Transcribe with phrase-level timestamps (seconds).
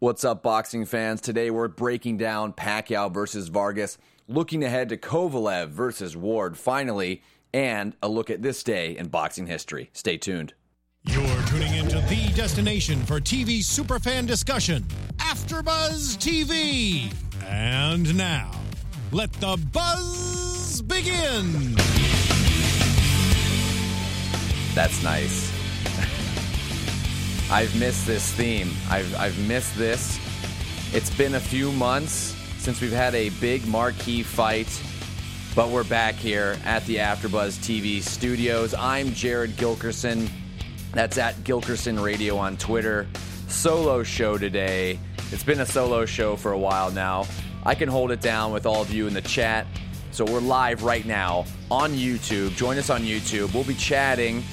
[0.00, 1.20] What's up, boxing fans?
[1.20, 7.94] Today we're breaking down Pacquiao versus Vargas, looking ahead to Kovalev versus Ward finally, and
[8.02, 9.90] a look at this day in boxing history.
[9.92, 10.54] Stay tuned.
[11.04, 14.84] You're tuning into the destination for TV superfan discussion,
[15.18, 17.12] AfterBuzz TV.
[17.44, 18.52] And now,
[19.12, 21.74] let the buzz begin.
[24.74, 25.59] That's nice.
[27.50, 28.70] I've missed this theme.
[28.88, 30.20] I've, I've missed this.
[30.94, 34.68] It's been a few months since we've had a big marquee fight,
[35.56, 38.72] but we're back here at the AfterBuzz TV studios.
[38.72, 40.30] I'm Jared Gilkerson.
[40.92, 43.08] That's at Gilkerson Radio on Twitter.
[43.48, 45.00] Solo show today.
[45.32, 47.26] It's been a solo show for a while now.
[47.64, 49.66] I can hold it down with all of you in the chat.
[50.12, 52.54] So we're live right now on YouTube.
[52.54, 53.52] Join us on YouTube.
[53.52, 54.44] We'll be chatting.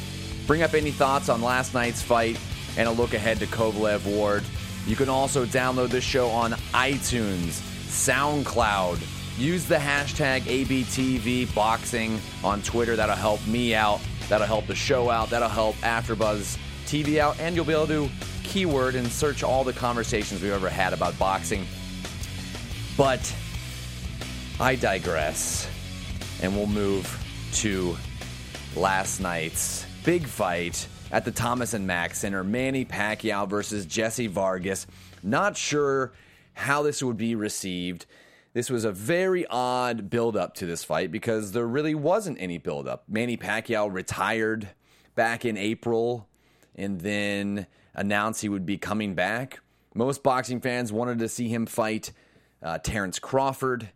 [0.47, 2.39] Bring up any thoughts on last night's fight
[2.77, 4.43] and a look ahead to Kovalev Ward.
[4.85, 8.99] You can also download this show on iTunes, SoundCloud.
[9.37, 12.95] Use the hashtag ABTVBoxing on Twitter.
[12.95, 13.99] That'll help me out.
[14.29, 15.29] That'll help the show out.
[15.29, 17.39] That'll help AfterBuzz TV out.
[17.39, 18.09] And you'll be able to
[18.43, 21.65] keyword and search all the conversations we've ever had about boxing.
[22.95, 23.35] But
[24.59, 25.69] I digress.
[26.41, 27.05] And we'll move
[27.53, 27.97] to
[28.75, 32.43] last night's big fight at the Thomas and Mack Center.
[32.43, 34.87] Manny Pacquiao versus Jesse Vargas.
[35.23, 36.13] Not sure
[36.53, 38.05] how this would be received.
[38.53, 42.57] This was a very odd build up to this fight because there really wasn't any
[42.57, 43.03] build up.
[43.07, 44.69] Manny Pacquiao retired
[45.15, 46.27] back in April
[46.75, 49.59] and then announced he would be coming back.
[49.93, 52.11] Most boxing fans wanted to see him fight
[52.61, 53.89] uh, Terrence Crawford.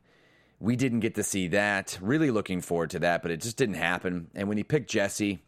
[0.59, 1.97] We didn't get to see that.
[2.01, 4.29] Really looking forward to that, but it just didn't happen.
[4.35, 5.41] And when he picked Jesse,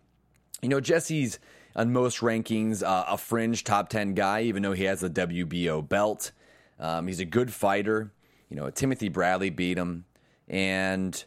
[0.64, 1.39] you know, Jesse's
[1.75, 5.88] on most rankings uh, a fringe top 10 guy, even though he has the WBO
[5.88, 6.31] belt.
[6.80, 8.11] Um, he's a good fighter.
[8.50, 10.06] You know, Timothy Bradley beat him,
[10.47, 11.23] and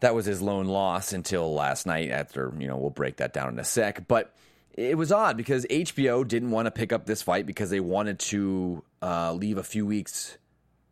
[0.00, 2.10] that was his lone loss until last night.
[2.10, 4.08] After, you know, we'll break that down in a sec.
[4.08, 4.34] But
[4.72, 8.18] it was odd because HBO didn't want to pick up this fight because they wanted
[8.18, 10.38] to uh, leave a few weeks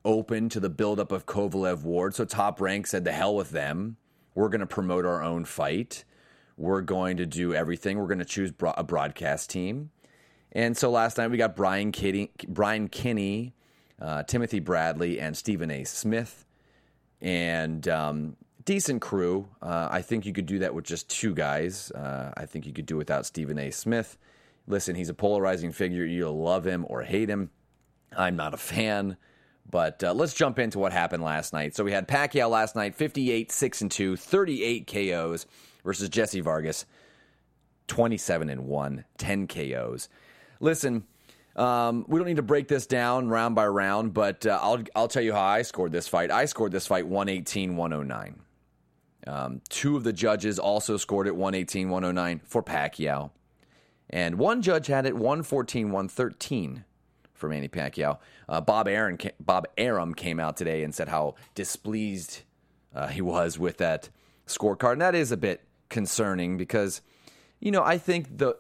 [0.05, 2.15] open to the buildup of Kovalev Ward.
[2.15, 3.97] So Top Rank said, the hell with them.
[4.35, 6.05] We're going to promote our own fight.
[6.57, 7.99] We're going to do everything.
[7.99, 9.91] We're going to choose a broadcast team.
[10.53, 13.55] And so last night we got Brian Kenny, Brian Kenny
[14.01, 15.85] uh, Timothy Bradley, and Stephen A.
[15.85, 16.47] Smith.
[17.21, 19.49] And um, decent crew.
[19.63, 21.91] Uh, I think you could do that with just two guys.
[21.91, 23.71] Uh, I think you could do without Stephen A.
[23.71, 24.19] Smith.
[24.67, 26.05] Listen, he's a polarizing figure.
[26.05, 27.51] You'll love him or hate him.
[28.17, 29.17] I'm not a fan.
[29.71, 31.75] But uh, let's jump into what happened last night.
[31.75, 35.47] So we had Pacquiao last night, 58, 6 and 2, 38 KOs
[35.85, 36.87] versus Jesse Vargas,
[37.87, 40.09] 27 and 1, 10 KOs.
[40.61, 41.05] Listen,
[41.57, 45.09] um, we don't need to break this down round by round, but uh, I'll I'll
[45.09, 46.31] tell you how I scored this fight.
[46.31, 48.41] I scored this fight 118 109.
[49.27, 53.31] Um, two of the judges also scored it 118 109 for Pacquiao.
[54.11, 56.85] And one judge had it 114 113
[57.33, 58.19] for Manny Pacquiao.
[58.49, 62.43] Uh, Bob Aaron, Bob Arum came out today and said how displeased
[62.95, 64.09] uh, he was with that
[64.47, 67.01] scorecard, and that is a bit concerning because,
[67.61, 68.57] you know, I think the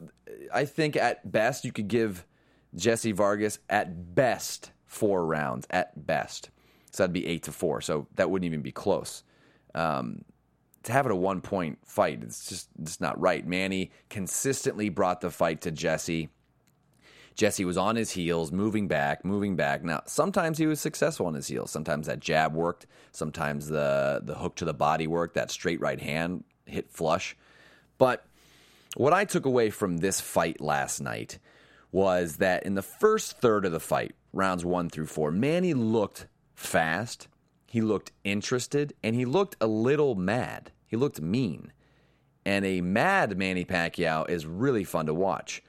[0.53, 2.27] I think at best you could give
[2.75, 6.51] Jesse Vargas at best four rounds, at best.
[6.91, 7.81] So that'd be eight to four.
[7.81, 9.25] So that wouldn't even be close.
[9.75, 10.25] Um,
[10.85, 13.47] to have it a one point fight, it's just it's not right.
[13.47, 16.29] Manny consistently brought the fight to Jesse.
[17.35, 19.83] Jesse was on his heels, moving back, moving back.
[19.83, 21.73] Now, sometimes he was successful on his heels.
[21.73, 22.87] Sometimes that jab worked.
[23.11, 25.35] Sometimes the the hook to the body worked.
[25.35, 27.37] That straight right hand hit flush.
[27.99, 28.27] But
[28.97, 31.39] what I took away from this fight last night
[31.93, 36.27] was that in the first third of the fight, rounds one through four, Manny looked
[36.55, 37.29] fast,
[37.67, 40.73] he looked interested, and he looked a little mad.
[40.87, 41.73] He looked mean.
[42.45, 45.63] And a mad Manny Pacquiao is really fun to watch.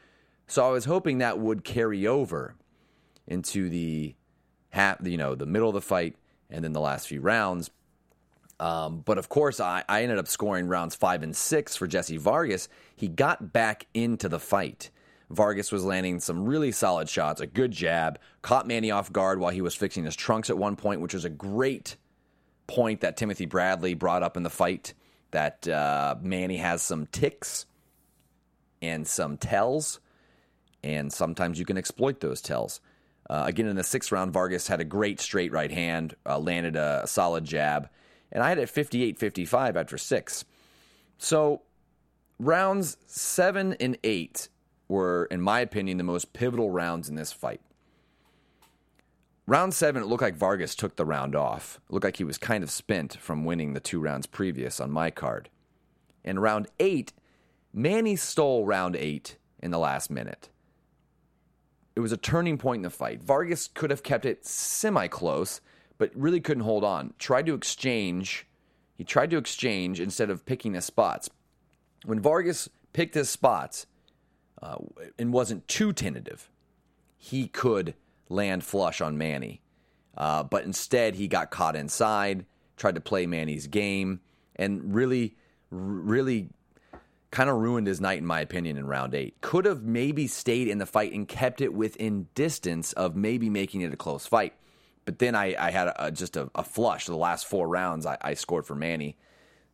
[0.47, 2.55] So I was hoping that would carry over
[3.27, 4.15] into the
[4.69, 6.15] half, you know, the middle of the fight
[6.49, 7.71] and then the last few rounds.
[8.59, 12.17] Um, but of course, I, I ended up scoring rounds five and six for Jesse
[12.17, 12.69] Vargas.
[12.95, 14.91] He got back into the fight.
[15.29, 19.51] Vargas was landing some really solid shots, a good jab, caught Manny off guard while
[19.51, 21.97] he was fixing his trunks at one point, which was a great
[22.67, 24.93] point that Timothy Bradley brought up in the fight.
[25.31, 27.65] That uh, Manny has some ticks
[28.81, 29.99] and some tells,
[30.83, 32.79] and sometimes you can exploit those tells.
[33.29, 36.75] Uh, again, in the sixth round, Vargas had a great straight right hand, uh, landed
[36.75, 37.89] a, a solid jab,
[38.35, 40.43] and I had it 58 55 after six.
[41.17, 41.61] So,
[42.37, 44.49] rounds seven and eight
[44.89, 47.61] were, in my opinion, the most pivotal rounds in this fight.
[49.47, 51.79] round seven, it looked like Vargas took the round off.
[51.87, 54.91] It looked like he was kind of spent from winning the two rounds previous on
[54.91, 55.49] my card.
[56.25, 57.13] In round eight,
[57.71, 60.49] Manny stole round eight in the last minute.
[61.95, 63.23] It was a turning point in the fight.
[63.23, 65.61] Vargas could have kept it semi close,
[65.97, 67.13] but really couldn't hold on.
[67.19, 68.45] Tried to exchange.
[68.95, 71.29] He tried to exchange instead of picking his spots.
[72.05, 73.87] When Vargas picked his spots
[74.61, 74.77] uh,
[75.17, 76.49] and wasn't too tentative,
[77.17, 77.93] he could
[78.29, 79.61] land flush on Manny.
[80.17, 82.45] Uh, but instead, he got caught inside,
[82.77, 84.21] tried to play Manny's game,
[84.55, 85.35] and really,
[85.69, 86.49] really
[87.31, 89.35] kind of ruined his night, in my opinion, in round eight.
[89.41, 93.81] Could have maybe stayed in the fight and kept it within distance of maybe making
[93.81, 94.53] it a close fight.
[95.05, 97.05] But then I, I had a, just a, a, flush.
[97.05, 99.17] The last four rounds, I, I, scored for Manny.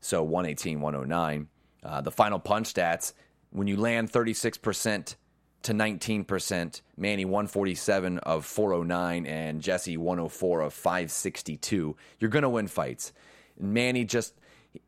[0.02, 1.48] So 118, 109.
[1.84, 3.14] Uh, the final punch stats,
[3.50, 5.16] when you land 36%
[5.64, 11.96] to 19%, Manny 147 of 409 and Jesse 104 of 562.
[12.20, 13.14] You're going to win fights.
[13.60, 14.34] Manny just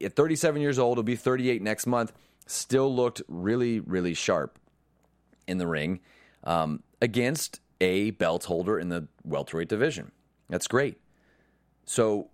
[0.01, 2.11] at 37 years old, he'll be 38 next month,
[2.45, 4.59] still looked really, really sharp
[5.47, 5.99] in the ring
[6.43, 10.11] um, against a belt holder in the welterweight division.
[10.49, 10.99] That's great.
[11.85, 12.29] So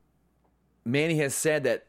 [0.86, 1.88] Manny has said that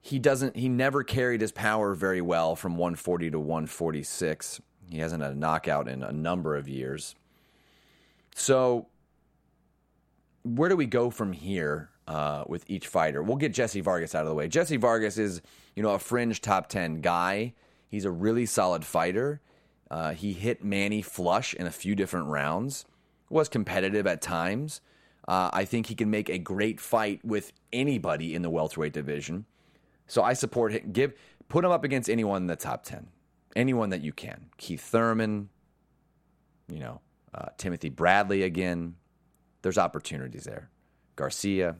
[0.00, 4.60] he doesn't he never carried his power very well from 140 to 146.
[4.90, 7.14] He hasn't had a knockout in a number of years.
[8.34, 8.86] So
[10.42, 13.22] where do we go from here uh, with each fighter?
[13.22, 14.48] We'll get Jesse Vargas out of the way.
[14.48, 15.42] Jesse Vargas is,
[15.76, 17.52] you know, a fringe top 10 guy.
[17.88, 19.40] He's a really solid fighter.
[19.90, 22.84] Uh, he hit Manny flush in a few different rounds.
[23.28, 24.80] Was competitive at times.
[25.30, 29.44] Uh, I think he can make a great fight with anybody in the welterweight division.
[30.08, 30.90] So I support him.
[30.90, 31.14] Give
[31.48, 33.06] put him up against anyone in the top ten,
[33.54, 34.46] anyone that you can.
[34.56, 35.48] Keith Thurman,
[36.68, 37.00] you know,
[37.32, 38.96] uh, Timothy Bradley again.
[39.62, 40.68] There's opportunities there.
[41.14, 41.76] Garcia.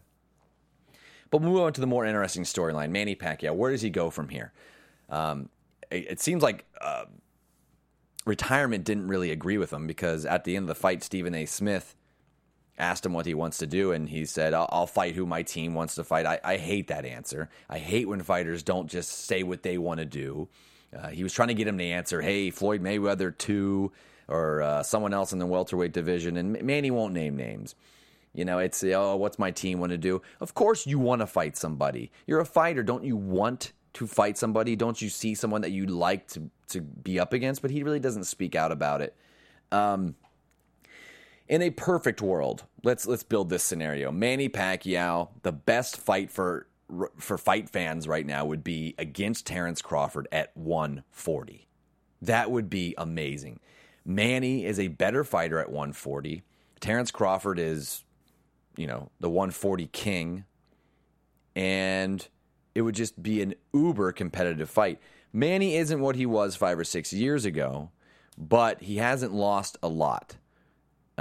[1.32, 2.90] But move on to the more interesting storyline.
[2.90, 3.52] Manny Pacquiao.
[3.52, 4.52] Where does he go from here?
[5.08, 5.48] Um,
[5.90, 7.06] it, it, seems like uh,
[8.24, 11.46] retirement didn't really agree with him because at the end of the fight, Stephen A.
[11.46, 11.96] Smith
[12.80, 15.42] asked him what he wants to do, and he said, I'll, I'll fight who my
[15.42, 16.26] team wants to fight.
[16.26, 17.48] I, I, hate that answer.
[17.68, 20.48] I hate when fighters don't just say what they want to do.
[20.96, 23.92] Uh, he was trying to get him to answer, hey, Floyd Mayweather 2
[24.28, 27.74] or uh, someone else in the welterweight division, and Manny won't name names.
[28.32, 30.22] You know, it's, oh, what's my team want to do?
[30.40, 32.12] Of course, you want to fight somebody.
[32.26, 32.82] You're a fighter.
[32.82, 34.76] Don't you want to fight somebody?
[34.76, 37.60] Don't you see someone that you'd like to, to be up against?
[37.60, 39.16] But he really doesn't speak out about it.
[39.72, 40.14] Um,
[41.50, 44.12] in a perfect world, let's let's build this scenario.
[44.12, 46.68] Manny Pacquiao, the best fight for
[47.18, 51.66] for fight fans right now would be against Terrence Crawford at 140.
[52.22, 53.58] That would be amazing.
[54.04, 56.42] Manny is a better fighter at 140.
[56.78, 58.04] Terrence Crawford is,
[58.76, 60.44] you know, the 140 king.
[61.54, 62.26] And
[62.74, 65.00] it would just be an uber competitive fight.
[65.32, 67.90] Manny isn't what he was five or six years ago,
[68.38, 70.36] but he hasn't lost a lot.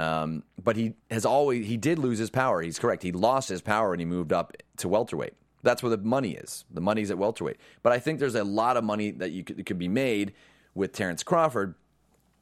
[0.00, 2.62] Um, but he has always he did lose his power.
[2.62, 3.02] He's correct.
[3.02, 5.34] He lost his power and he moved up to welterweight.
[5.62, 6.64] That's where the money is.
[6.70, 7.58] The money's at welterweight.
[7.82, 10.32] But I think there's a lot of money that you could, could be made
[10.74, 11.74] with Terrence Crawford.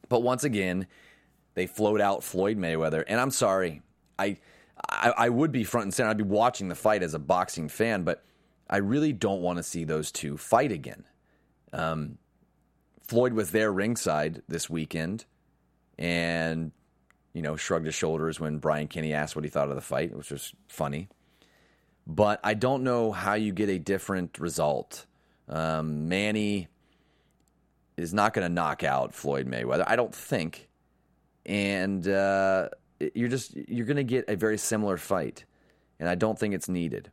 [0.08, 0.86] But once again,
[1.54, 3.82] they float out Floyd Mayweather, and I'm sorry,
[4.16, 4.36] I,
[4.88, 6.10] I, I would be front and center.
[6.10, 8.22] I'd be watching the fight as a boxing fan, but
[8.70, 11.04] I really don't want to see those two fight again.
[11.72, 12.18] Um,
[13.02, 15.24] Floyd was there ringside this weekend,
[15.98, 16.70] and
[17.38, 20.12] you know, shrugged his shoulders when Brian Kenny asked what he thought of the fight,
[20.12, 21.08] which was funny.
[22.04, 25.06] But I don't know how you get a different result.
[25.48, 26.66] Um, Manny
[27.96, 30.68] is not going to knock out Floyd Mayweather, I don't think.
[31.46, 32.70] And uh,
[33.14, 35.44] you're just you're going to get a very similar fight,
[36.00, 37.12] and I don't think it's needed.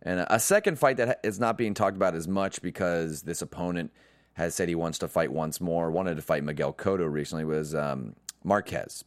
[0.00, 3.90] And a second fight that is not being talked about as much because this opponent
[4.34, 7.74] has said he wants to fight once more, wanted to fight Miguel Cotto recently, was
[7.74, 9.02] um, Marquez.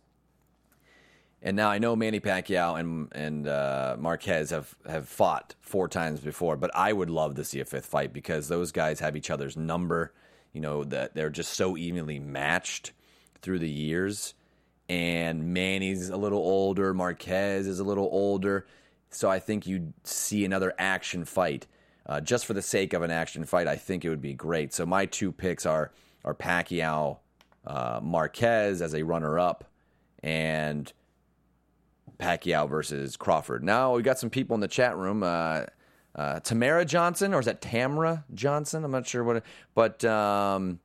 [1.41, 6.19] And now I know Manny Pacquiao and and uh, Marquez have have fought four times
[6.19, 9.29] before, but I would love to see a fifth fight because those guys have each
[9.29, 10.13] other's number.
[10.51, 12.91] You know that they're just so evenly matched
[13.41, 14.33] through the years.
[14.89, 18.65] And Manny's a little older, Marquez is a little older,
[19.11, 21.67] so I think you'd see another action fight.
[22.07, 24.73] Uh, just for the sake of an action fight, I think it would be great.
[24.73, 25.91] So my two picks are
[26.25, 27.19] are Pacquiao,
[27.65, 29.63] uh, Marquez as a runner up,
[30.23, 30.91] and
[32.17, 33.63] Pacquiao versus Crawford.
[33.63, 35.23] Now we got some people in the chat room.
[35.23, 35.65] Uh,
[36.15, 38.83] uh, Tamara Johnson, or is that Tamara Johnson?
[38.83, 39.37] I'm not sure what.
[39.37, 39.43] It,
[39.75, 40.79] but um,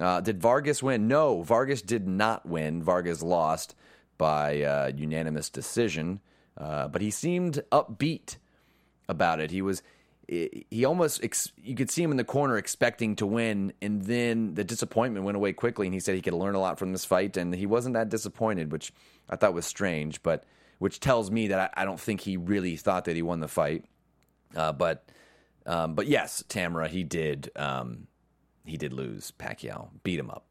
[0.00, 1.08] uh, did Vargas win?
[1.08, 2.82] No, Vargas did not win.
[2.82, 3.74] Vargas lost.
[4.18, 6.20] by uh, unanimous decision,
[6.56, 8.36] uh, but he seemed upbeat
[9.08, 9.50] about it.
[9.50, 9.82] He was
[10.28, 14.54] he almost ex- you could see him in the corner expecting to win and then
[14.54, 17.04] the disappointment went away quickly and he said he could learn a lot from this
[17.04, 18.92] fight and he wasn't that disappointed which
[19.28, 20.44] i thought was strange but
[20.82, 23.48] which tells me that i, I don't think he really thought that he won the
[23.48, 23.84] fight
[24.56, 25.08] uh, but
[25.66, 28.06] um, but yes tamara he did um,
[28.64, 30.44] he did lose pacquiao beat him up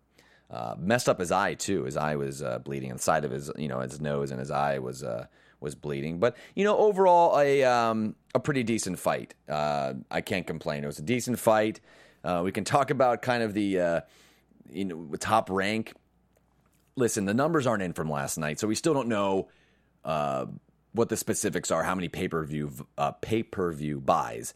[0.50, 3.52] uh, messed up his eye too his eye was uh, bleeding the side of his
[3.58, 5.26] you know his nose and his eye was uh,
[5.62, 6.20] was bleeding.
[6.20, 9.34] But you know, overall, a um, a pretty decent fight.
[9.48, 10.84] Uh, I can't complain.
[10.84, 11.80] It was a decent fight.
[12.24, 14.02] Uh, we can talk about kind of the uh,
[14.70, 15.94] you know top rank.
[16.98, 19.48] Listen, the numbers aren't in from last night, so we still don't know
[20.06, 20.46] uh,
[20.94, 21.84] what the specifics are.
[21.84, 24.54] How many pay per view uh, pay per view buys?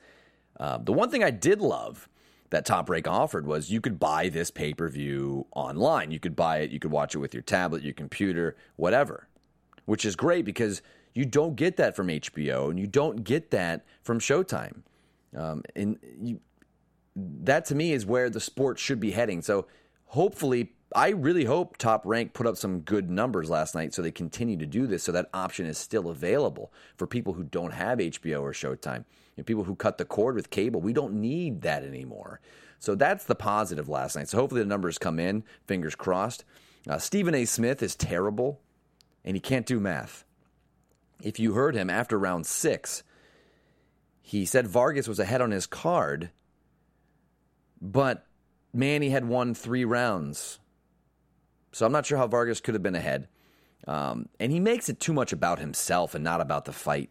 [0.60, 2.08] Uh, the one thing I did love
[2.52, 6.12] that Top Rank offered was you could buy this pay per view online.
[6.12, 6.72] You could buy it.
[6.72, 9.28] You could watch it with your tablet, your computer, whatever
[9.86, 10.82] which is great because
[11.14, 14.82] you don't get that from HBO and you don't get that from Showtime.
[15.36, 16.40] Um, and you,
[17.16, 19.42] that to me is where the sport should be heading.
[19.42, 19.68] So
[20.08, 24.12] hopefully, I really hope Top Rank put up some good numbers last night so they
[24.12, 28.00] continue to do this so that option is still available for people who don't have
[28.00, 29.06] HBO or Showtime.
[29.38, 32.39] Know, people who cut the cord with cable, we don't need that anymore.
[32.80, 34.30] So that's the positive last night.
[34.30, 36.46] So hopefully the numbers come in, fingers crossed.
[36.88, 37.46] Uh, Stephen A.
[37.46, 38.62] Smith is terrible
[39.24, 40.24] and he can't do math.
[41.22, 43.04] If you heard him after round six,
[44.22, 46.32] he said Vargas was ahead on his card,
[47.82, 48.25] but
[48.74, 50.60] Manny had won three rounds.
[51.75, 53.27] So I'm not sure how Vargas could have been ahead.
[53.86, 57.10] Um, and he makes it too much about himself and not about the fight.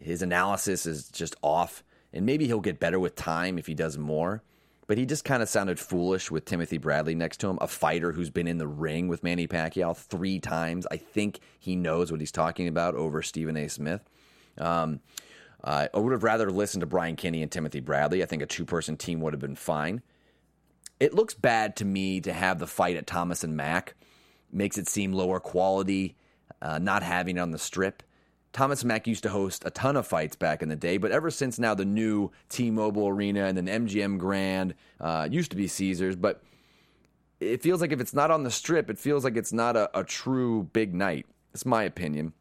[0.00, 1.82] His analysis is just off,
[2.12, 4.42] and maybe he'll get better with time if he does more
[4.90, 8.10] but he just kind of sounded foolish with Timothy Bradley next to him, a fighter
[8.10, 10.84] who's been in the ring with Manny Pacquiao three times.
[10.90, 13.68] I think he knows what he's talking about over Stephen A.
[13.68, 14.02] Smith.
[14.58, 14.98] Um,
[15.62, 18.20] I would have rather listened to Brian Kenny and Timothy Bradley.
[18.24, 20.02] I think a two person team would have been fine.
[21.00, 23.94] It looks bad to me to have the fight at Thomas and Mack.
[24.52, 26.16] Makes it seem lower quality,
[26.60, 28.02] uh, not having it on the strip.
[28.52, 31.12] Thomas and Mack used to host a ton of fights back in the day, but
[31.12, 35.68] ever since now the new T-Mobile Arena and then MGM Grand uh, used to be
[35.68, 36.42] Caesars, but
[37.38, 39.98] it feels like if it's not on the strip, it feels like it's not a,
[39.98, 41.26] a true big night.
[41.54, 42.32] It's my opinion.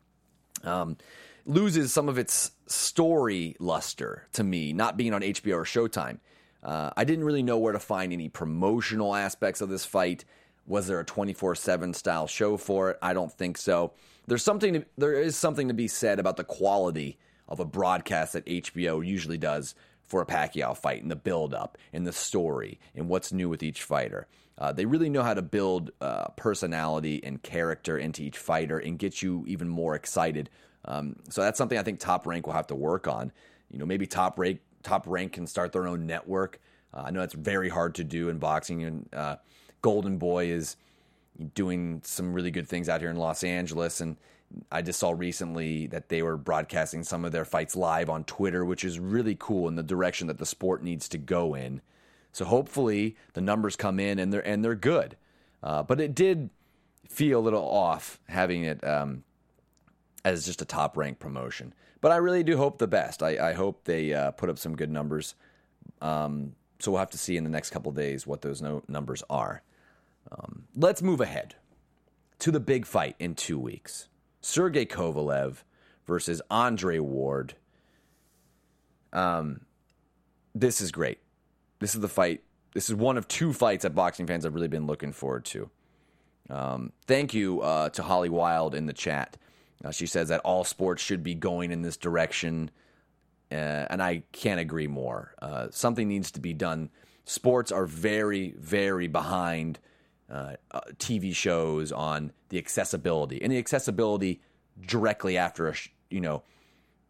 [0.64, 0.98] Um,
[1.46, 6.20] loses some of its story luster to me, not being on HBO or Showtime.
[6.64, 10.26] Uh, I didn't really know where to find any promotional aspects of this fight.
[10.68, 13.00] Was there a 24 7 style show for it?
[13.02, 13.94] I don't think so
[14.30, 18.34] there's something to, there is something to be said about the quality of a broadcast
[18.34, 22.80] that HBO usually does for a Pacquiao fight and the build up and the story
[22.96, 24.28] and what's new with each fighter.
[24.58, 29.00] Uh, they really know how to build uh, personality and character into each fighter and
[29.00, 30.50] get you even more excited.
[30.86, 33.32] Um, so that's something I think Top Rank will have to work on.
[33.72, 36.60] You know, maybe Top Rank Top Rank can start their own network.
[36.94, 39.36] Uh, I know that's very hard to do in boxing, and uh,
[39.82, 40.76] Golden Boy is
[41.54, 44.02] doing some really good things out here in Los Angeles.
[44.02, 44.18] And
[44.72, 48.66] I just saw recently that they were broadcasting some of their fights live on Twitter,
[48.66, 51.82] which is really cool in the direction that the sport needs to go in.
[52.32, 55.18] So hopefully the numbers come in and they're and they're good.
[55.64, 56.50] Uh, but it did
[57.08, 59.24] feel a little off having it um,
[60.24, 61.74] as just a top rank promotion.
[62.02, 63.22] But I really do hope the best.
[63.22, 65.36] I, I hope they uh, put up some good numbers.
[66.02, 69.24] Um, so we'll have to see in the next couple days what those no- numbers
[69.30, 69.64] are.
[70.32, 71.56] Um, let's move ahead
[72.40, 74.08] to the big fight in two weeks
[74.42, 75.64] Sergey Kovalev
[76.08, 77.56] versus Andre Ward.
[79.12, 79.62] Um,
[80.56, 81.20] this is great.
[81.80, 82.44] This is the fight.
[82.74, 85.70] This is one of two fights that boxing fans have really been looking forward to.
[86.50, 89.38] Um, thank you uh, to Holly Wild in the chat.
[89.84, 92.70] Uh, she says that all sports should be going in this direction,
[93.52, 93.56] uh,
[93.90, 95.36] and I can't agree more.
[95.42, 96.90] Uh, something needs to be done.
[97.26, 99.80] Sports are very, very behind
[100.30, 104.40] uh, uh TV shows on the accessibility and the accessibility
[104.86, 106.44] directly after a sh- you know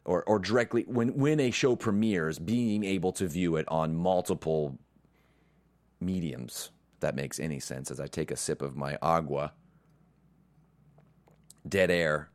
[0.05, 4.77] or or directly when when a show premieres being able to view it on multiple
[5.99, 9.51] mediums if that makes any sense as I take a sip of my agua
[11.67, 12.29] dead air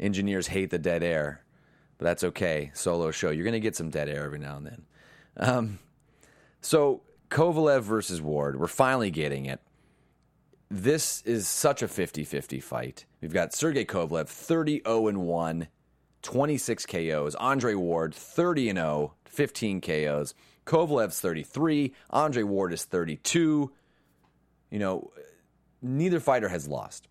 [0.00, 1.44] engineers hate the dead air
[1.98, 4.66] but that's okay solo show you're going to get some dead air every now and
[4.66, 4.82] then
[5.36, 5.78] um,
[6.60, 9.60] so Kovalev versus Ward we're finally getting it
[10.70, 13.04] this is such a 50 50 fight.
[13.20, 15.68] We've got Sergey Kovalev, 30 0 1,
[16.22, 17.34] 26 KOs.
[17.34, 20.34] Andre Ward, 30 0, 15 KOs.
[20.64, 21.92] Kovalev's 33.
[22.10, 23.72] Andre Ward is 32.
[24.70, 25.10] You know,
[25.82, 27.08] neither fighter has lost.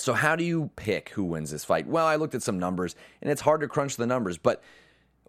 [0.00, 1.86] So, how do you pick who wins this fight?
[1.86, 4.62] Well, I looked at some numbers, and it's hard to crunch the numbers, but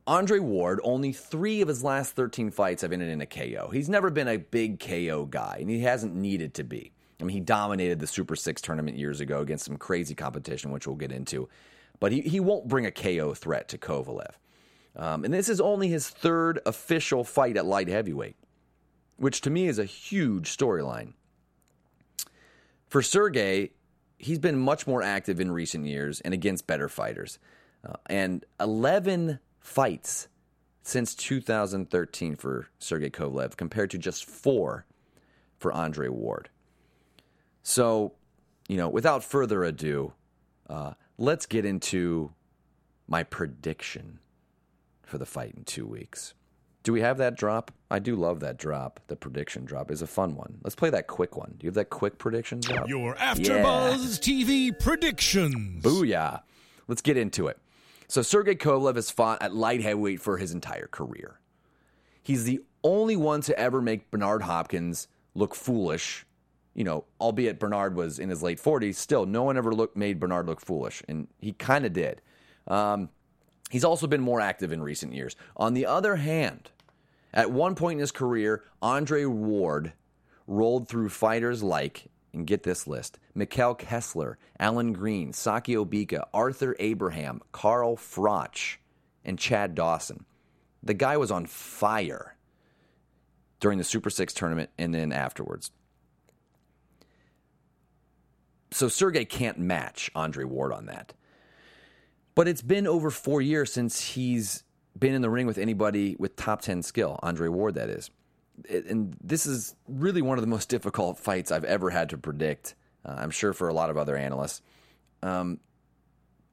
[0.08, 3.70] Andre Ward, only three of his last 13 fights have ended in a KO.
[3.72, 6.92] He's never been a big KO guy, and he hasn't needed to be.
[7.20, 10.88] I mean, he dominated the Super Six tournament years ago against some crazy competition, which
[10.88, 11.50] we'll get into,
[12.00, 14.34] but he, he won't bring a KO threat to Kovalev.
[14.96, 18.36] Um, and this is only his third official fight at light heavyweight,
[19.18, 21.14] which to me is a huge storyline.
[22.88, 23.72] For Sergey,
[24.22, 27.40] he's been much more active in recent years and against better fighters.
[27.84, 30.28] Uh, and 11 fights
[30.84, 34.86] since 2013 for Sergey Kovalev compared to just four
[35.58, 36.50] for Andre Ward.
[37.64, 38.14] So,
[38.68, 40.14] you know, without further ado,
[40.70, 42.32] uh, let's get into
[43.08, 44.20] my prediction
[45.04, 46.34] for the fight in two weeks.
[46.84, 47.72] Do we have that drop?
[47.92, 49.00] I do love that drop.
[49.08, 50.58] The prediction drop is a fun one.
[50.64, 51.56] Let's play that quick one.
[51.58, 52.90] Do you have that quick prediction drop?
[52.90, 55.84] Your AfterBuzz TV predictions.
[55.84, 56.42] Booyah!
[56.88, 57.60] Let's get into it.
[58.08, 61.40] So Sergey Kovalev has fought at light heavyweight for his entire career.
[62.24, 66.26] He's the only one to ever make Bernard Hopkins look foolish.
[66.74, 70.20] You know, albeit Bernard was in his late 40s, still no one ever looked made
[70.20, 72.22] Bernard look foolish, and he kind of did.
[72.68, 73.10] Um,
[73.72, 75.36] He's also been more active in recent years.
[75.56, 76.70] On the other hand,
[77.34, 79.94] at one point in his career, Andre Ward
[80.46, 86.76] rolled through fighters like, and get this list Mikkel Kessler, Alan Green, Sakio Bika, Arthur
[86.80, 88.78] Abraham, Carl Froch,
[89.24, 90.26] and Chad Dawson.
[90.84, 92.36] The guy was on fire
[93.60, 95.72] during the Super Six tournament and then afterwards.
[98.72, 101.14] So Sergey can't match Andre Ward on that.
[102.36, 104.64] But it's been over four years since he's
[104.98, 108.10] been in the ring with anybody with top 10 skill, Andre Ward, that is.
[108.70, 112.76] And this is really one of the most difficult fights I've ever had to predict,
[113.06, 114.62] uh, I'm sure for a lot of other analysts.
[115.24, 115.60] Um,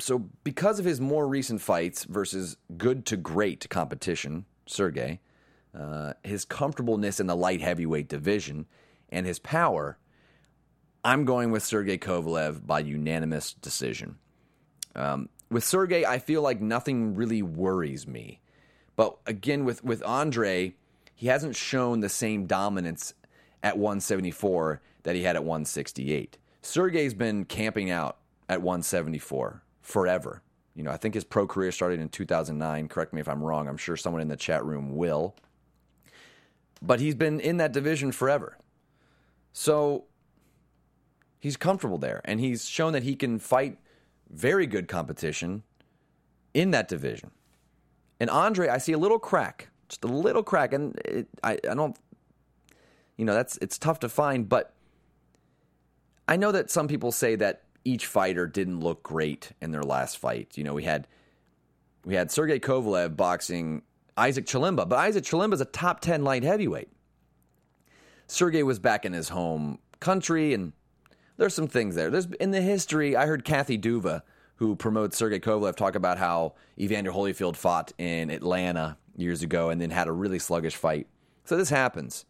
[0.01, 5.21] so, because of his more recent fights versus good to great competition, Sergey,
[5.79, 8.67] uh, his comfortableness in the light heavyweight division,
[9.11, 9.99] and his power,
[11.05, 14.19] I'm going with Sergey Kovalev by unanimous decision.
[14.95, 18.41] Um, with Sergey, I feel like nothing really worries me.
[18.97, 20.75] But again, with, with Andre,
[21.15, 23.15] he hasn't shown the same dominance
[23.63, 26.39] at 174 that he had at 168.
[26.63, 30.43] Sergey's been camping out at 174 forever.
[30.75, 32.89] You know, I think his pro career started in 2009.
[32.89, 33.69] Correct me if I'm wrong.
[33.69, 35.35] I'm sure someone in the chat room will.
[36.81, 38.59] But he's been in that division forever.
[39.53, 40.05] So
[41.41, 43.79] he's comfortable there and he's shown that he can fight
[44.31, 45.63] very good competition
[46.55, 47.31] in that division.
[48.21, 51.75] And Andre, I see a little crack, just a little crack, and it, I, I
[51.75, 51.97] don't,
[53.17, 54.49] you know, that's it's tough to find.
[54.49, 54.75] But
[56.27, 60.19] I know that some people say that each fighter didn't look great in their last
[60.19, 60.59] fight.
[60.59, 61.07] You know, we had
[62.05, 63.83] we had Sergey Kovalev boxing
[64.17, 66.91] Isaac Chilemba, but Isaac Chilemba is a top ten light heavyweight.
[68.27, 70.73] Sergey was back in his home country, and
[71.39, 72.11] there's some things there.
[72.11, 73.17] There's in the history.
[73.17, 74.23] I heard Kathy Duva,
[74.57, 79.81] who promotes Sergey Kovalev, talk about how Evander Holyfield fought in Atlanta years ago and
[79.81, 81.07] then had a really sluggish fight.
[81.45, 82.27] So this happens,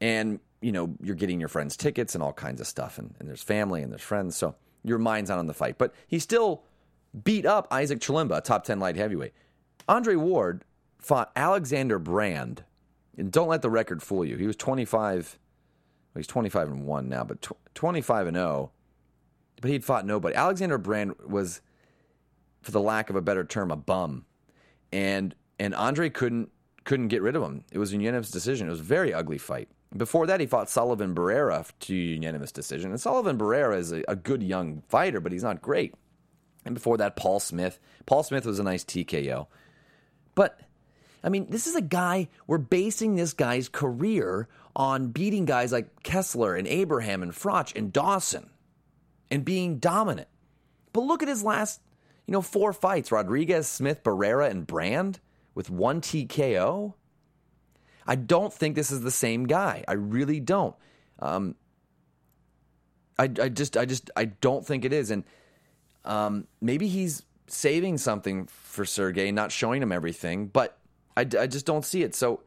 [0.00, 3.28] and you know you're getting your friends tickets and all kinds of stuff, and, and
[3.28, 5.76] there's family and there's friends, so your mind's not on the fight.
[5.76, 6.62] But he still
[7.24, 9.34] beat up Isaac Chilemba, a top ten light heavyweight.
[9.88, 10.64] Andre Ward
[10.98, 12.64] fought Alexander Brand,
[13.16, 14.36] and don't let the record fool you.
[14.36, 15.38] He was 25
[16.18, 18.70] he's 25 and 1 now, but tw- 25 and 0.
[19.60, 20.34] But he'd fought nobody.
[20.34, 21.60] Alexander Brand was,
[22.62, 24.24] for the lack of a better term, a bum.
[24.92, 26.50] And and Andre couldn't
[26.84, 27.64] couldn't get rid of him.
[27.72, 28.68] It was a unanimous decision.
[28.68, 29.68] It was a very ugly fight.
[29.96, 32.90] Before that, he fought Sullivan Barrera to unanimous decision.
[32.90, 35.94] And Sullivan Barrera is a, a good young fighter, but he's not great.
[36.64, 37.78] And before that, Paul Smith.
[38.06, 39.46] Paul Smith was a nice TKO.
[40.34, 40.60] But
[41.22, 44.48] I mean, this is a guy, we're basing this guy's career
[44.78, 48.48] on beating guys like Kessler and Abraham and Froch and Dawson
[49.28, 50.28] and being dominant.
[50.92, 51.80] But look at his last,
[52.26, 55.18] you know, four fights Rodriguez, Smith, Barrera, and Brand
[55.54, 56.94] with one TKO.
[58.06, 59.84] I don't think this is the same guy.
[59.88, 60.76] I really don't.
[61.18, 61.56] Um,
[63.18, 65.10] I, I just, I just, I don't think it is.
[65.10, 65.24] And
[66.04, 70.46] um, maybe he's saving something for Sergey, not showing him everything.
[70.46, 70.78] But
[71.16, 72.14] I, I just don't see it.
[72.14, 72.44] So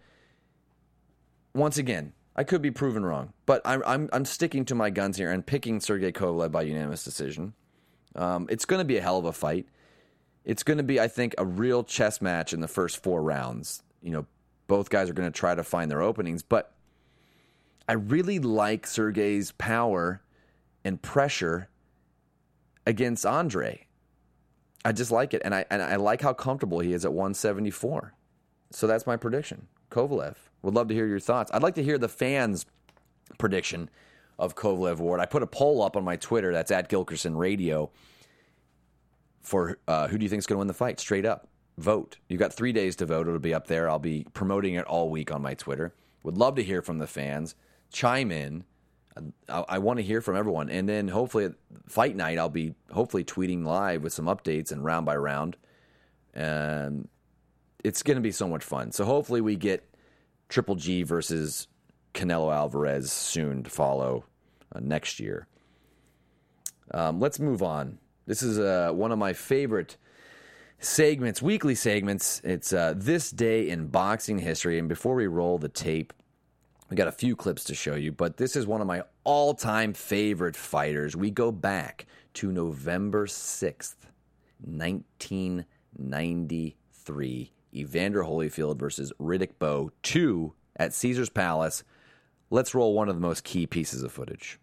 [1.54, 5.18] once again, I could be proven wrong, but I'm I'm, I'm sticking to my guns
[5.18, 7.54] here and picking Sergey Kovalev by unanimous decision.
[8.16, 9.68] Um, it's going to be a hell of a fight.
[10.44, 13.84] It's going to be, I think, a real chess match in the first four rounds.
[14.02, 14.26] You know,
[14.68, 16.74] both guys are going to try to find their openings, but
[17.88, 20.22] I really like Sergey's power
[20.84, 21.70] and pressure
[22.86, 23.86] against Andre.
[24.84, 28.14] I just like it, and I and I like how comfortable he is at 174.
[28.72, 29.68] So that's my prediction.
[29.92, 30.36] Kovalev.
[30.64, 31.52] Would love to hear your thoughts.
[31.54, 32.66] I'd like to hear the fans'
[33.38, 33.90] prediction
[34.40, 35.20] of Kovalev Ward.
[35.20, 36.52] I put a poll up on my Twitter.
[36.52, 37.92] That's at Gilkerson Radio.
[39.42, 41.00] For uh, who do you think is going to win the fight?
[41.00, 42.18] Straight up, vote.
[42.28, 43.28] You've got three days to vote.
[43.28, 43.90] It'll be up there.
[43.90, 45.94] I'll be promoting it all week on my Twitter.
[46.24, 47.56] Would love to hear from the fans.
[47.92, 48.64] Chime in.
[49.50, 51.54] I, I want to hear from everyone, and then hopefully at
[51.88, 55.58] fight night I'll be hopefully tweeting live with some updates and round by round,
[56.34, 57.10] and
[57.84, 58.92] it's going to be so much fun.
[58.92, 59.84] So hopefully we get
[60.50, 61.68] Triple G versus
[62.14, 64.26] Canelo Alvarez soon to follow
[64.74, 65.48] uh, next year.
[66.94, 67.98] Um, let's move on.
[68.26, 69.98] This is uh, one of my favorite
[70.80, 72.40] segments, weekly segments.
[72.44, 76.12] It's uh, this day in boxing history, and before we roll the tape,
[76.90, 79.54] we got a few clips to show you, but this is one of my all
[79.54, 81.16] time favorite fighters.
[81.16, 83.96] We go back to November 6th,
[84.60, 87.52] 1993.
[87.74, 91.84] Evander Holyfield versus Riddick Bowe 2 at Caesars Palace.
[92.50, 94.60] Let's roll one of the most key pieces of footage.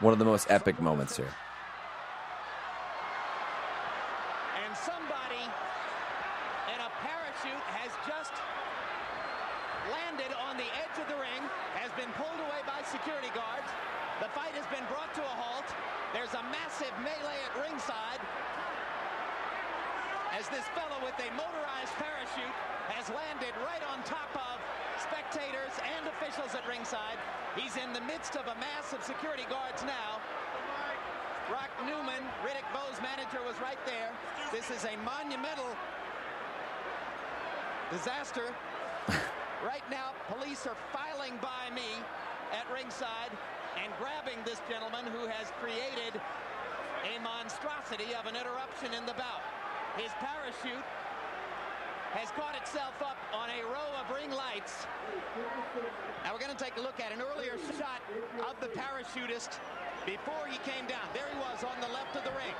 [0.00, 1.32] One of the most epic moments here.
[42.52, 43.32] At ringside
[43.80, 46.20] and grabbing this gentleman who has created
[47.02, 49.42] a monstrosity of an interruption in the bout.
[49.96, 50.86] His parachute
[52.12, 54.84] has caught itself up on a row of ring lights.
[56.24, 58.04] Now we're going to take a look at an earlier shot
[58.44, 59.56] of the parachutist
[60.04, 61.04] before he came down.
[61.16, 62.54] There he was on the left of the ring.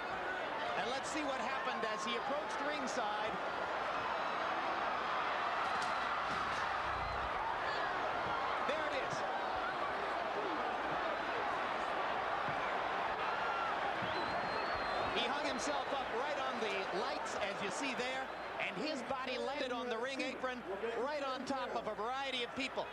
[0.81, 3.33] And let's see what happened as he approached ringside
[15.63, 18.27] himself up right on the lights, as you see there,
[18.67, 20.59] and his body landed on the ring apron
[21.05, 22.87] right on top of a variety of people.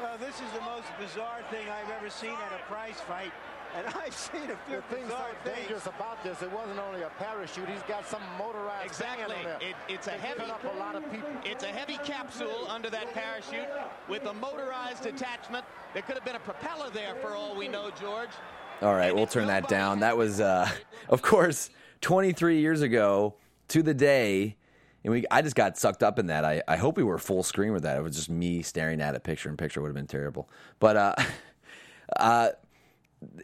[0.00, 3.32] Well, this is the most bizarre thing I've ever seen at a prize fight.
[3.76, 7.10] And I've seen a few the thing so dangerous about this, it wasn't only a
[7.18, 7.68] parachute.
[7.68, 9.36] He's got some motorized exactly.
[9.60, 11.28] It, it's a heavy up a lot of people.
[11.44, 13.68] It's a heavy capsule under that parachute
[14.08, 15.64] with a motorized attachment.
[15.94, 18.30] There could have been a propeller there for all we know, George.
[18.82, 20.00] All right, we'll turn that down.
[20.00, 20.68] That was, uh,
[21.08, 21.70] of course,
[22.02, 23.34] 23 years ago
[23.68, 24.56] to the day.
[25.06, 26.44] And we, I just got sucked up in that.
[26.44, 27.96] I, I hope we were full screen with that.
[27.96, 30.50] It was just me staring at it, picture in picture would have been terrible.
[30.80, 31.14] But uh,
[32.16, 32.48] uh,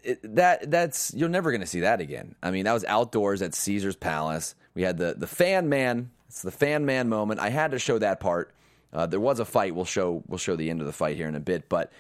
[0.03, 2.35] it, that that's you're never going to see that again.
[2.42, 4.57] I mean, that was outdoors at Caesar's Palace.
[4.75, 6.11] We had the the fan man.
[6.27, 7.38] It's the fan man moment.
[7.38, 8.53] I had to show that part.
[8.92, 9.72] Uh, there was a fight.
[9.72, 11.68] We'll show we'll show the end of the fight here in a bit.
[11.68, 11.92] But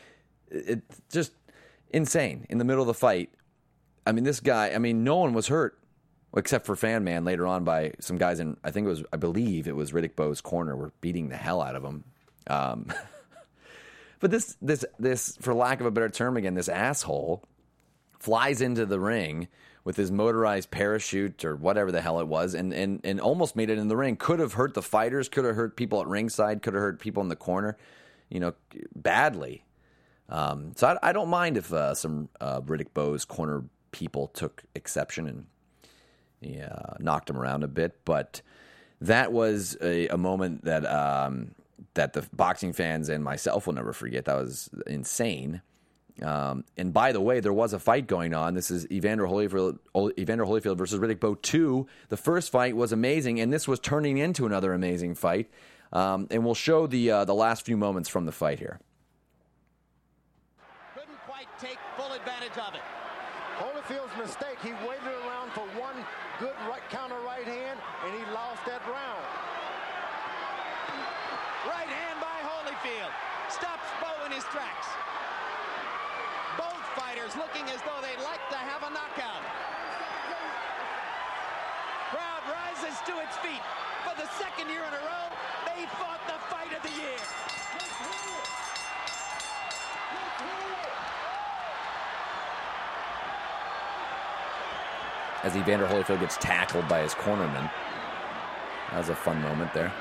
[0.50, 1.34] it, it just
[1.90, 3.30] insane in the middle of the fight.
[4.04, 5.78] I mean, this guy, I mean, no one was hurt
[6.36, 9.16] except for Fan Man later on by some guys in, I think it was, I
[9.16, 12.04] believe it was Riddick Bowe's corner, were beating the hell out of him.
[12.46, 12.86] Um,
[14.20, 17.44] but this, this, this, for lack of a better term again, this asshole
[18.18, 19.48] flies into the ring
[19.84, 23.68] with his motorized parachute or whatever the hell it was and, and, and almost made
[23.68, 24.16] it in the ring.
[24.16, 27.22] Could have hurt the fighters, could have hurt people at ringside, could have hurt people
[27.22, 27.76] in the corner,
[28.30, 28.54] you know,
[28.94, 29.64] badly.
[30.28, 34.62] Um, so I, I, don't mind if uh, some uh, Riddick Bowe's corner people took
[34.74, 35.46] exception and
[36.42, 38.04] yeah, knocked him around a bit.
[38.04, 38.42] But
[39.00, 41.54] that was a, a moment that um,
[41.94, 44.26] that the boxing fans and myself will never forget.
[44.26, 45.62] That was insane.
[46.20, 48.54] Um, and by the way, there was a fight going on.
[48.54, 49.78] This is Evander Holyfield,
[50.18, 51.86] Evander Holyfield versus Riddick Bowe 2.
[52.10, 55.50] The first fight was amazing, and this was turning into another amazing fight.
[55.92, 58.80] Um, and we'll show the uh, the last few moments from the fight here.
[60.94, 62.80] Couldn't quite take full advantage of it.
[63.60, 65.96] Holyfield's mistake, he waited around for one
[66.40, 69.24] good right, counter right hand, and he lost that round.
[71.68, 73.12] Right hand by Holyfield.
[73.52, 74.88] Stops Bowe in his tracks.
[77.32, 79.42] Both looking as though they'd like to have a knockout.
[82.10, 83.62] Crowd rises to its feet.
[84.04, 85.28] For the second year in a row,
[85.66, 87.18] they fought the fight of the year.
[95.42, 97.70] As Evander Holyfield gets tackled by his cornerman.
[98.90, 99.92] That was a fun moment there.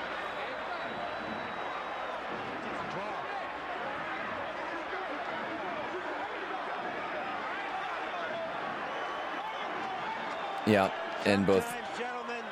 [10.72, 10.90] Yeah,
[11.26, 12.44] and both gentlemen,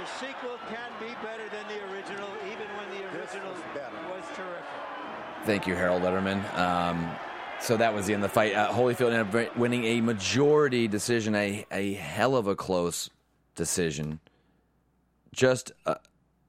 [0.00, 4.64] the sequel can be better than the original, even when the original was terrific.
[5.44, 6.42] Thank you, Harold Lederman.
[6.58, 7.14] Um,
[7.60, 8.54] so that was the end of the fight.
[8.54, 13.08] Uh, Holyfield ended up winning a majority decision, a, a hell of a close
[13.54, 14.18] decision.
[15.32, 15.98] Just a,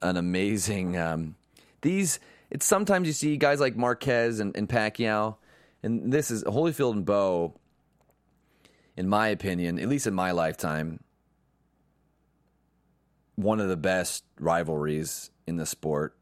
[0.01, 0.97] an amazing.
[0.97, 1.35] Um,
[1.81, 5.35] these, it's sometimes you see guys like Marquez and, and Pacquiao,
[5.83, 7.53] and this is Holyfield and Bowe,
[8.95, 11.03] in my opinion, at least in my lifetime,
[13.35, 16.15] one of the best rivalries in the sport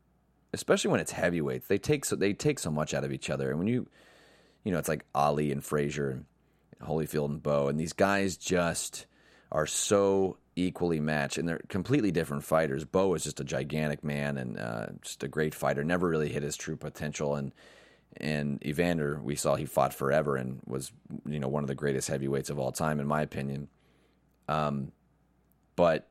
[0.53, 1.67] especially when it's heavyweights.
[1.67, 3.87] They take so they take so much out of each other, and when you,
[4.63, 6.25] you know, it's like Ali and Frazier and
[6.81, 9.05] Holyfield and Bowe, and these guys just
[9.51, 12.85] are so equally matched, and they're completely different fighters.
[12.85, 15.83] Bowe is just a gigantic man and uh, just a great fighter.
[15.83, 17.51] Never really hit his true potential, and
[18.17, 20.91] and Evander, we saw he fought forever and was
[21.25, 23.67] you know one of the greatest heavyweights of all time, in my opinion.
[24.47, 24.91] Um,
[25.75, 26.07] but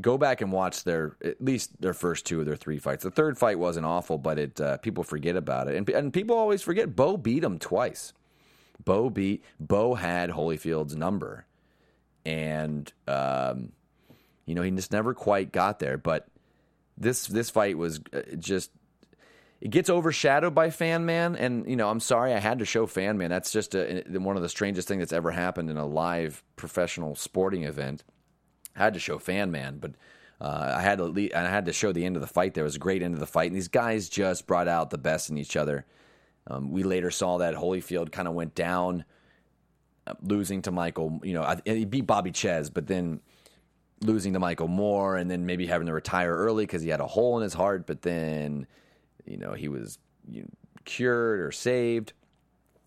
[0.00, 3.04] go back and watch their at least their first two of their three fights.
[3.04, 6.36] The third fight wasn't awful, but it uh, people forget about it, and and people
[6.36, 6.96] always forget.
[6.96, 8.12] Bowe beat him twice.
[8.84, 11.46] Bowe beat Bowe had Holyfield's number,
[12.24, 13.72] and um,
[14.46, 15.98] you know he just never quite got there.
[15.98, 16.26] But
[16.96, 18.70] this this fight was uh, just.
[19.62, 22.84] It gets overshadowed by Fan Man, and you know I'm sorry I had to show
[22.84, 23.30] Fan Man.
[23.30, 27.14] That's just a, one of the strangest things that's ever happened in a live professional
[27.14, 28.02] sporting event.
[28.74, 29.92] I had to show Fan Man, but
[30.40, 32.54] uh, I had to le- I had to show the end of the fight.
[32.54, 34.98] There was a great end of the fight, and these guys just brought out the
[34.98, 35.86] best in each other.
[36.48, 39.04] Um, we later saw that Holyfield kind of went down,
[40.08, 41.20] uh, losing to Michael.
[41.22, 43.20] You know, I, he beat Bobby Czyz, but then
[44.00, 47.06] losing to Michael Moorer, and then maybe having to retire early because he had a
[47.06, 47.86] hole in his heart.
[47.86, 48.66] But then,
[49.26, 50.48] you know, he was you know,
[50.84, 52.12] cured or saved.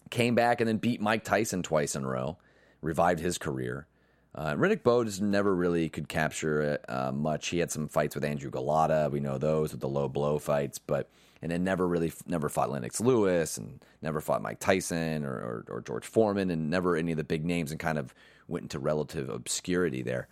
[0.10, 2.38] Came back and then beat Mike Tyson twice in a row,
[2.82, 3.88] revived his career.
[4.36, 7.48] Uh, Riddick Bowe just never really could capture uh, much.
[7.48, 9.10] He had some fights with Andrew Golota.
[9.10, 11.10] We know those with the low blow fights, but
[11.42, 15.66] and then never really never fought Lennox Lewis and never fought Mike Tyson or, or,
[15.70, 18.14] or George Foreman and never any of the big names and kind of
[18.48, 20.28] went into relative obscurity there.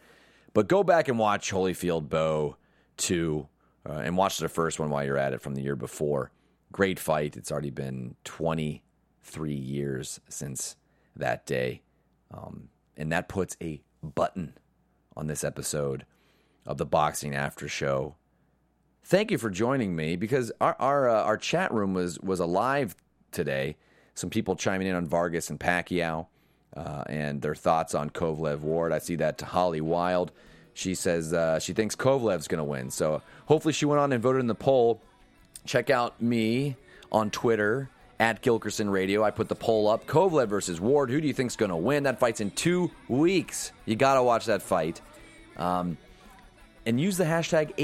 [0.53, 2.57] But go back and watch Holyfield Bowe
[2.97, 3.47] two
[3.87, 6.31] uh, and watch the first one while you're at it from the year before.
[6.71, 7.35] Great fight.
[7.35, 10.75] It's already been 23 years since
[11.15, 11.81] that day.
[12.31, 14.53] Um, and that puts a button
[15.15, 16.05] on this episode
[16.65, 18.15] of the Boxing After Show.
[19.03, 22.95] Thank you for joining me because our our, uh, our chat room was was alive
[23.31, 23.75] today.
[24.15, 26.27] Some people chiming in on Vargas and Pacquiao
[26.75, 28.93] uh, and their thoughts on Kovalev Ward.
[28.93, 30.31] I see that to Holly Wild.
[30.73, 32.89] She says uh, she thinks Kovalev's going to win.
[32.89, 35.01] So hopefully she went on and voted in the poll.
[35.65, 36.75] Check out me
[37.11, 39.23] on Twitter at Gilkerson Radio.
[39.23, 40.05] I put the poll up.
[40.07, 41.09] Kovalev versus Ward.
[41.09, 42.03] Who do you think's going to win?
[42.03, 43.71] That fight's in two weeks.
[43.85, 45.01] You got to watch that fight.
[45.57, 45.97] Um,
[46.85, 47.75] and use the hashtag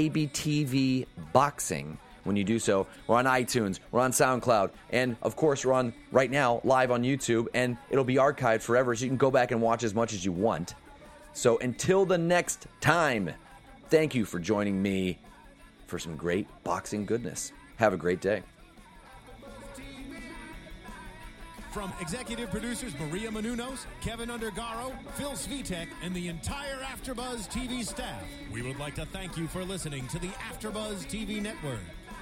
[1.32, 2.86] ABTVBoxing when you do so.
[3.06, 7.02] We're on iTunes, we're on SoundCloud, and of course, we're on right now live on
[7.02, 10.12] YouTube, and it'll be archived forever so you can go back and watch as much
[10.12, 10.74] as you want.
[11.32, 13.30] So until the next time,
[13.88, 15.18] thank you for joining me
[15.86, 17.52] for some great boxing goodness.
[17.76, 18.42] Have a great day.
[21.72, 28.24] From executive producers Maria Menounos, Kevin Undergaro, Phil Svitek, and the entire AfterBuzz TV staff,
[28.52, 31.78] we would like to thank you for listening to the AfterBuzz TV network.